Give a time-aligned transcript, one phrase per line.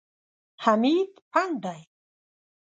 [0.63, 1.81] حمید پنډ دی.